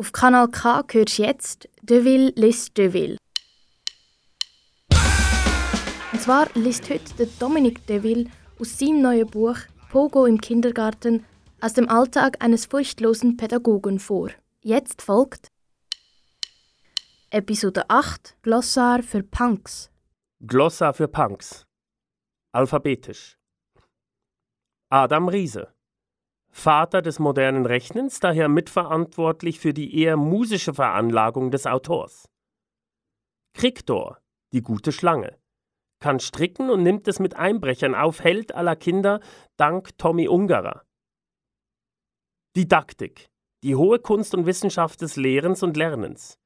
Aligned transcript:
Auf 0.00 0.12
Kanal 0.12 0.48
K 0.48 0.82
hörst 0.92 1.18
du 1.18 1.22
jetzt 1.22 1.68
Deville 1.82 2.32
liest 2.34 2.74
Deville. 2.78 3.18
Und 6.10 6.22
zwar 6.22 6.48
liest 6.54 6.88
heute 6.88 7.26
Dominik 7.38 7.86
Deville 7.86 8.30
aus 8.58 8.78
seinem 8.78 9.02
neuen 9.02 9.28
Buch 9.28 9.58
Pogo 9.90 10.24
im 10.24 10.40
Kindergarten 10.40 11.26
aus 11.60 11.74
dem 11.74 11.90
Alltag 11.90 12.42
eines 12.42 12.64
furchtlosen 12.64 13.36
Pädagogen 13.36 13.98
vor. 13.98 14.30
Jetzt 14.62 15.02
folgt 15.02 15.48
Episode 17.28 17.84
8 17.90 18.38
Glossar 18.40 19.02
für 19.02 19.22
Punks. 19.22 19.90
Glossar 20.40 20.94
für 20.94 21.08
Punks. 21.08 21.66
Alphabetisch. 22.52 23.36
Adam 24.88 25.28
Riese. 25.28 25.74
Vater 26.50 27.00
des 27.00 27.18
modernen 27.18 27.64
Rechnens, 27.64 28.20
daher 28.20 28.48
mitverantwortlich 28.48 29.60
für 29.60 29.72
die 29.72 29.98
eher 29.98 30.16
musische 30.16 30.74
Veranlagung 30.74 31.50
des 31.50 31.66
Autors. 31.66 32.28
Kriktor, 33.54 34.18
die 34.52 34.62
gute 34.62 34.92
Schlange. 34.92 35.38
Kann 36.00 36.18
stricken 36.18 36.70
und 36.70 36.82
nimmt 36.82 37.08
es 37.08 37.18
mit 37.18 37.36
Einbrechern 37.36 37.94
auf, 37.94 38.20
Held 38.20 38.54
aller 38.54 38.76
Kinder, 38.76 39.20
dank 39.56 39.96
Tommy 39.98 40.28
Ungerer. 40.28 40.84
Didaktik, 42.56 43.28
die 43.62 43.76
hohe 43.76 43.98
Kunst 43.98 44.34
und 44.34 44.46
Wissenschaft 44.46 45.02
des 45.02 45.16
Lehrens 45.16 45.62
und 45.62 45.76
Lernens. 45.76 46.38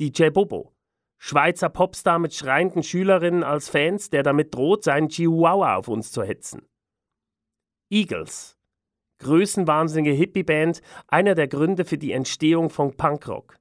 DJ 0.00 0.30
Bobo, 0.30 0.72
Schweizer 1.20 1.68
Popstar 1.68 2.18
mit 2.20 2.32
schreienden 2.34 2.84
Schülerinnen 2.84 3.42
als 3.42 3.68
Fans, 3.68 4.10
der 4.10 4.22
damit 4.22 4.54
droht, 4.54 4.84
seinen 4.84 5.08
Chihuahua 5.08 5.76
auf 5.76 5.88
uns 5.88 6.12
zu 6.12 6.22
hetzen. 6.22 6.68
Eagles, 7.90 8.57
größenwahnsinnige 9.18 10.14
Hippie-Band, 10.14 10.80
einer 11.06 11.34
der 11.34 11.48
Gründe 11.48 11.84
für 11.84 11.98
die 11.98 12.12
Entstehung 12.12 12.70
von 12.70 12.96
Punkrock. 12.96 13.58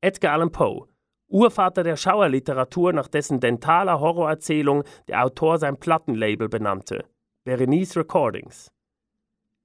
Edgar 0.00 0.34
Allan 0.34 0.52
Poe, 0.52 0.86
Urvater 1.28 1.84
der 1.84 1.96
Schauerliteratur, 1.96 2.92
nach 2.92 3.08
dessen 3.08 3.40
dentaler 3.40 4.00
Horrorerzählung 4.00 4.84
der 5.08 5.24
Autor 5.24 5.58
sein 5.58 5.78
Plattenlabel 5.78 6.48
benannte, 6.48 7.04
Berenice 7.44 7.96
Recordings. 7.96 8.72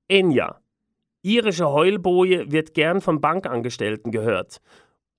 Enya, 0.08 0.61
irische 1.23 1.69
Heulboje, 1.69 2.52
wird 2.52 2.73
gern 2.73 3.02
von 3.02 3.19
Bankangestellten 3.19 4.12
gehört 4.12 4.62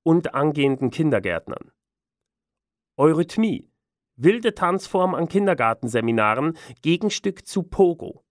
und 0.04 0.34
angehenden 0.34 0.90
Kindergärtnern. 0.90 1.72
Eurythmie, 2.96 3.68
wilde 4.14 4.54
Tanzform 4.54 5.14
an 5.14 5.28
Kindergartenseminaren, 5.28 6.56
Gegenstück 6.80 7.46
zu 7.46 7.64
Pogo. 7.64 8.25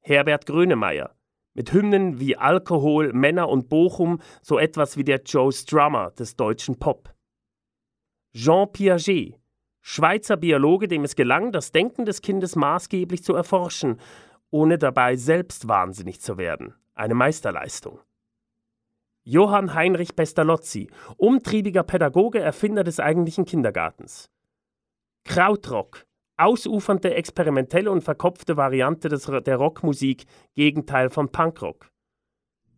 Herbert 0.00 0.46
Grönemeyer, 0.46 1.14
mit 1.54 1.72
Hymnen 1.72 2.18
wie 2.20 2.36
Alkohol, 2.36 3.12
Männer 3.12 3.48
und 3.48 3.68
Bochum, 3.68 4.20
so 4.42 4.58
etwas 4.58 4.96
wie 4.96 5.04
der 5.04 5.22
Joe 5.22 5.52
Strummer 5.52 6.10
des 6.12 6.36
deutschen 6.36 6.78
Pop. 6.78 7.12
Jean 8.32 8.70
Piaget, 8.72 9.40
Schweizer 9.80 10.36
Biologe, 10.36 10.88
dem 10.88 11.04
es 11.04 11.16
gelang, 11.16 11.52
das 11.52 11.72
Denken 11.72 12.04
des 12.04 12.22
Kindes 12.22 12.54
maßgeblich 12.54 13.24
zu 13.24 13.34
erforschen, 13.34 13.98
ohne 14.50 14.78
dabei 14.78 15.16
selbst 15.16 15.68
wahnsinnig 15.68 16.20
zu 16.20 16.38
werden. 16.38 16.74
Eine 16.94 17.14
Meisterleistung. 17.14 18.00
Johann 19.22 19.74
Heinrich 19.74 20.16
Pestalozzi, 20.16 20.90
umtriebiger 21.16 21.82
Pädagoge, 21.82 22.40
Erfinder 22.40 22.84
des 22.84 23.00
eigentlichen 23.00 23.44
Kindergartens. 23.44 24.30
Krautrock, 25.24 26.06
ausufernde 26.40 27.14
experimentelle 27.14 27.90
und 27.90 28.02
verkopfte 28.02 28.56
Variante 28.56 29.08
des, 29.08 29.24
der 29.24 29.56
Rockmusik, 29.56 30.24
Gegenteil 30.54 31.10
von 31.10 31.30
Punkrock. 31.30 31.90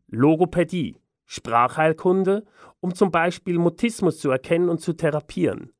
Logopädie, 0.09 1.01
Sprachheilkunde, 1.25 2.45
um 2.81 2.95
zum 2.95 3.11
Beispiel 3.11 3.59
Mutismus 3.59 4.19
zu 4.19 4.31
erkennen 4.31 4.69
und 4.69 4.81
zu 4.81 4.93
therapieren. 4.93 5.73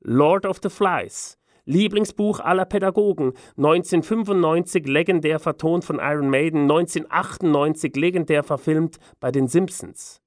Lord 0.00 0.44
of 0.44 0.58
the 0.62 0.68
Flies, 0.68 1.38
Lieblingsbuch 1.64 2.40
aller 2.40 2.64
Pädagogen, 2.64 3.32
1995 3.56 4.86
legendär 4.86 5.40
vertont 5.40 5.84
von 5.84 5.98
Iron 5.98 6.30
Maiden, 6.30 6.62
1998 6.62 7.96
legendär 7.96 8.44
verfilmt 8.44 8.98
bei 9.18 9.32
den 9.32 9.48
Simpsons. 9.48 10.22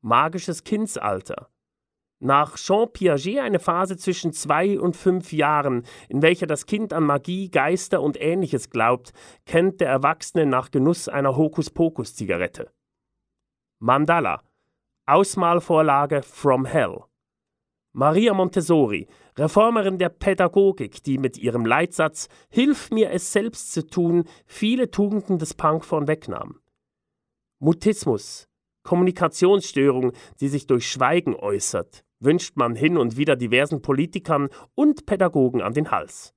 Magisches 0.00 0.64
Kindsalter, 0.64 1.50
nach 2.20 2.56
Jean 2.56 2.92
Piaget 2.92 3.40
eine 3.40 3.58
Phase 3.58 3.96
zwischen 3.96 4.32
zwei 4.32 4.78
und 4.78 4.96
fünf 4.96 5.32
Jahren, 5.32 5.84
in 6.08 6.22
welcher 6.22 6.46
das 6.46 6.66
Kind 6.66 6.92
an 6.92 7.04
Magie, 7.04 7.50
Geister 7.50 8.02
und 8.02 8.20
ähnliches 8.20 8.70
glaubt, 8.70 9.12
kennt 9.46 9.80
der 9.80 9.88
Erwachsene 9.88 10.46
nach 10.46 10.70
Genuss 10.70 11.08
einer 11.08 11.36
Hokuspokus-Zigarette. 11.36 12.70
Mandala 13.78 14.42
Ausmalvorlage 15.06 16.22
From 16.22 16.66
Hell 16.66 17.00
Maria 17.92 18.34
Montessori, 18.34 19.08
Reformerin 19.36 19.98
der 19.98 20.10
Pädagogik, 20.10 21.02
die 21.02 21.18
mit 21.18 21.38
ihrem 21.38 21.66
Leitsatz 21.66 22.28
Hilf 22.48 22.90
mir 22.90 23.10
es 23.10 23.32
selbst 23.32 23.72
zu 23.72 23.84
tun 23.84 24.24
viele 24.46 24.90
Tugenden 24.90 25.38
des 25.38 25.54
Punk 25.54 25.84
vorwegnahm. 25.84 26.60
Mutismus, 27.58 28.48
Kommunikationsstörung, 28.84 30.12
die 30.40 30.48
sich 30.48 30.66
durch 30.66 30.88
Schweigen 30.88 31.34
äußert, 31.34 32.04
wünscht 32.20 32.56
man 32.56 32.76
hin 32.76 32.96
und 32.96 33.16
wieder 33.16 33.36
diversen 33.36 33.82
Politikern 33.82 34.48
und 34.74 35.06
Pädagogen 35.06 35.62
an 35.62 35.72
den 35.72 35.90
Hals. 35.90 36.34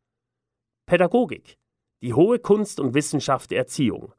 Pädagogik, 0.85 1.57
die 2.01 2.13
hohe 2.13 2.39
Kunst 2.39 2.79
und 2.79 2.93
Wissenschaft 2.93 3.51
der 3.51 3.59
Erziehung. 3.59 4.13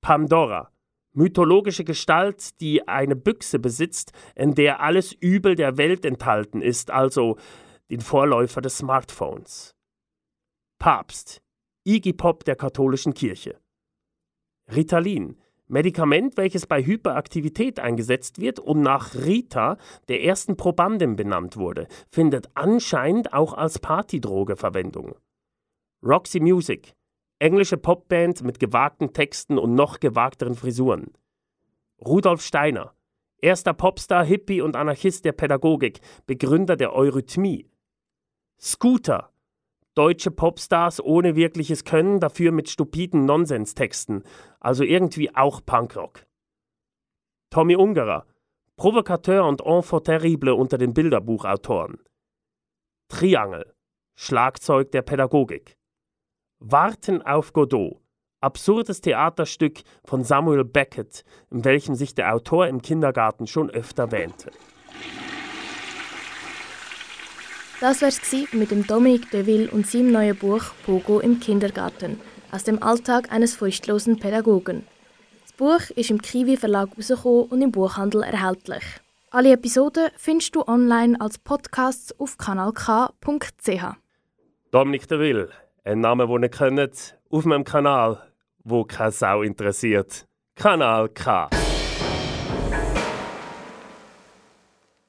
Pandora, 0.00 0.70
mythologische 1.12 1.84
Gestalt, 1.84 2.60
die 2.60 2.86
eine 2.86 3.16
Büchse 3.16 3.58
besitzt, 3.58 4.12
in 4.34 4.54
der 4.54 4.80
alles 4.80 5.12
Übel 5.12 5.54
der 5.54 5.78
Welt 5.78 6.04
enthalten 6.04 6.60
ist, 6.60 6.90
also 6.90 7.38
den 7.90 8.00
Vorläufer 8.00 8.60
des 8.60 8.78
Smartphones. 8.78 9.74
Papst, 10.78 11.40
Iggy 11.84 12.12
Pop 12.12 12.44
der 12.44 12.56
katholischen 12.56 13.14
Kirche. 13.14 13.58
Ritalin, 14.72 15.40
Medikament, 15.68 16.36
welches 16.36 16.66
bei 16.66 16.84
Hyperaktivität 16.84 17.80
eingesetzt 17.80 18.40
wird 18.40 18.60
und 18.60 18.82
nach 18.82 19.14
Rita, 19.14 19.78
der 20.08 20.22
ersten 20.22 20.56
Probandin, 20.56 21.16
benannt 21.16 21.56
wurde, 21.56 21.88
findet 22.08 22.50
anscheinend 22.54 23.32
auch 23.32 23.52
als 23.52 23.80
Partydroge 23.80 24.56
Verwendung. 24.56 25.16
Roxy 26.04 26.38
Music, 26.38 26.94
englische 27.40 27.78
Popband 27.78 28.44
mit 28.44 28.60
gewagten 28.60 29.12
Texten 29.12 29.58
und 29.58 29.74
noch 29.74 29.98
gewagteren 29.98 30.54
Frisuren. 30.54 31.12
Rudolf 32.00 32.42
Steiner, 32.42 32.94
erster 33.38 33.74
Popstar, 33.74 34.24
Hippie 34.24 34.60
und 34.60 34.76
Anarchist 34.76 35.24
der 35.24 35.32
Pädagogik, 35.32 36.00
Begründer 36.26 36.76
der 36.76 36.94
Eurythmie. 36.94 37.68
Scooter, 38.60 39.32
deutsche 39.96 40.30
Popstars 40.30 41.02
ohne 41.02 41.34
wirkliches 41.34 41.84
Können, 41.84 42.20
dafür 42.20 42.52
mit 42.52 42.68
stupiden 42.68 43.24
Nonsenstexten, 43.24 44.22
also 44.60 44.84
irgendwie 44.84 45.34
auch 45.34 45.64
Punkrock. 45.64 46.26
Tommy 47.50 47.76
Ungerer, 47.76 48.26
Provokateur 48.76 49.46
und 49.46 49.62
Enfant 49.62 50.04
terrible 50.04 50.52
unter 50.52 50.76
den 50.76 50.92
Bilderbuchautoren. 50.92 51.98
Triangel, 53.08 53.74
Schlagzeug 54.16 54.90
der 54.92 55.02
Pädagogik. 55.02 55.78
Warten 56.58 57.22
auf 57.22 57.52
Godot, 57.54 58.02
absurdes 58.40 59.00
Theaterstück 59.00 59.82
von 60.04 60.24
Samuel 60.24 60.64
Beckett, 60.64 61.24
in 61.50 61.64
welchem 61.64 61.94
sich 61.94 62.14
der 62.14 62.34
Autor 62.34 62.66
im 62.66 62.82
Kindergarten 62.82 63.46
schon 63.46 63.70
öfter 63.70 64.12
wähnte. 64.12 64.50
Das 67.80 68.00
wär's 68.00 68.20
mit 68.52 68.70
dem 68.70 68.86
Dominique 68.86 69.30
Deville 69.30 69.70
und 69.70 69.86
seinem 69.86 70.10
neuen 70.10 70.34
Buch 70.34 70.64
Pogo 70.86 71.20
im 71.20 71.40
Kindergarten 71.40 72.18
aus 72.50 72.64
dem 72.64 72.82
Alltag 72.82 73.30
eines 73.30 73.54
furchtlosen 73.54 74.18
Pädagogen. 74.18 74.86
Das 75.42 75.52
Buch 75.52 75.90
ist 75.94 76.10
im 76.10 76.22
Kiwi 76.22 76.56
Verlag 76.56 76.88
herausgekommen 76.92 77.44
und 77.50 77.60
im 77.60 77.72
Buchhandel 77.72 78.22
erhältlich. 78.22 78.82
Alle 79.30 79.52
Episoden 79.52 80.08
findest 80.16 80.56
du 80.56 80.66
online 80.66 81.20
als 81.20 81.36
Podcasts 81.36 82.18
auf 82.18 82.38
kanalk.ch. 82.38 83.84
Dominique 84.70 85.06
Deville, 85.06 85.50
ein 85.84 86.00
Name, 86.00 86.26
den 86.26 86.42
ihr 86.44 86.48
kennt, 86.48 87.18
auf 87.28 87.44
meinem 87.44 87.64
Kanal, 87.64 88.22
wo 88.64 88.84
keine 88.84 89.10
Sau 89.10 89.42
interessiert. 89.42 90.26
Kanal 90.54 91.10
K. 91.10 91.50